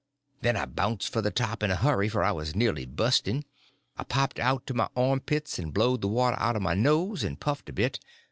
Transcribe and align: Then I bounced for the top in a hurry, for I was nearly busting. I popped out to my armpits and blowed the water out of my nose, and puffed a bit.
Then 0.41 0.57
I 0.57 0.65
bounced 0.65 1.13
for 1.13 1.21
the 1.21 1.29
top 1.29 1.61
in 1.61 1.69
a 1.69 1.75
hurry, 1.75 2.09
for 2.09 2.23
I 2.23 2.31
was 2.31 2.55
nearly 2.55 2.87
busting. 2.87 3.45
I 3.99 4.03
popped 4.03 4.39
out 4.39 4.65
to 4.65 4.73
my 4.73 4.89
armpits 4.95 5.59
and 5.59 5.71
blowed 5.71 6.01
the 6.01 6.07
water 6.07 6.37
out 6.39 6.55
of 6.55 6.63
my 6.63 6.73
nose, 6.73 7.23
and 7.23 7.39
puffed 7.39 7.69
a 7.69 7.73
bit. 7.73 7.99